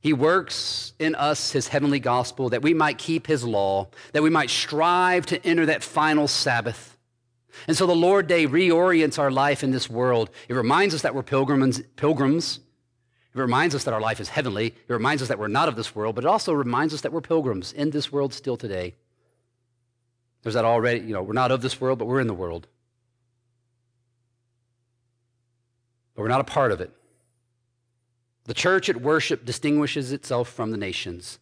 He 0.00 0.12
works 0.12 0.92
in 0.98 1.14
us 1.14 1.52
his 1.52 1.68
heavenly 1.68 2.00
gospel 2.00 2.50
that 2.50 2.62
we 2.62 2.74
might 2.74 2.98
keep 2.98 3.26
his 3.26 3.44
law, 3.44 3.88
that 4.12 4.22
we 4.22 4.30
might 4.30 4.50
strive 4.50 5.24
to 5.26 5.44
enter 5.46 5.66
that 5.66 5.82
final 5.82 6.28
Sabbath. 6.28 6.97
And 7.66 7.76
so 7.76 7.86
the 7.86 7.94
Lord 7.94 8.26
Day 8.26 8.46
reorients 8.46 9.18
our 9.18 9.30
life 9.30 9.64
in 9.64 9.70
this 9.70 9.88
world. 9.90 10.30
It 10.48 10.54
reminds 10.54 10.94
us 10.94 11.02
that 11.02 11.14
we're 11.14 11.22
pilgrims, 11.22 11.80
pilgrims. 11.96 12.60
It 13.34 13.38
reminds 13.40 13.74
us 13.74 13.84
that 13.84 13.94
our 13.94 14.00
life 14.00 14.20
is 14.20 14.28
heavenly. 14.28 14.68
It 14.68 14.92
reminds 14.92 15.22
us 15.22 15.28
that 15.28 15.38
we're 15.38 15.48
not 15.48 15.68
of 15.68 15.76
this 15.76 15.94
world, 15.94 16.14
but 16.14 16.24
it 16.24 16.28
also 16.28 16.52
reminds 16.52 16.94
us 16.94 17.00
that 17.02 17.12
we're 17.12 17.20
pilgrims 17.20 17.72
in 17.72 17.90
this 17.90 18.12
world 18.12 18.32
still 18.32 18.56
today. 18.56 18.94
There's 20.42 20.54
that 20.54 20.64
already, 20.64 21.00
you 21.00 21.12
know, 21.12 21.22
we're 21.22 21.32
not 21.32 21.50
of 21.50 21.62
this 21.62 21.80
world, 21.80 21.98
but 21.98 22.06
we're 22.06 22.20
in 22.20 22.26
the 22.26 22.34
world. 22.34 22.68
But 26.14 26.22
we're 26.22 26.28
not 26.28 26.40
a 26.40 26.44
part 26.44 26.72
of 26.72 26.80
it. 26.80 26.92
The 28.44 28.54
church 28.54 28.88
at 28.88 29.00
worship 29.00 29.44
distinguishes 29.44 30.10
itself 30.10 30.48
from 30.48 30.70
the 30.70 30.78
nations. 30.78 31.38